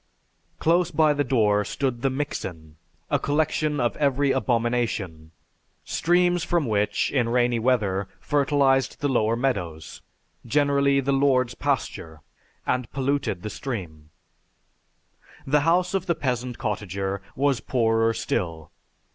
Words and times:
Close 0.57 0.89
by 0.89 1.13
the 1.13 1.23
door 1.23 1.63
stood 1.63 2.01
the 2.01 2.09
mixen, 2.09 2.75
a 3.11 3.19
collection 3.19 3.79
of 3.79 3.95
every 3.97 4.31
abomination 4.31 5.29
streams 5.85 6.43
from 6.43 6.65
which, 6.65 7.11
in 7.11 7.29
rainy 7.29 7.59
weather, 7.59 8.07
fertilized 8.19 8.99
the 9.01 9.07
lower 9.07 9.35
meadows, 9.35 10.01
generally 10.43 10.99
the 11.01 11.11
lord's 11.13 11.53
pasture, 11.53 12.21
and 12.65 12.91
polluted 12.91 13.43
the 13.43 13.49
stream. 13.51 14.09
The 15.45 15.59
house 15.59 15.93
of 15.93 16.07
the 16.07 16.15
peasant 16.15 16.57
cottager 16.57 17.21
was 17.35 17.59
poorer 17.59 18.11
still. 18.15 18.71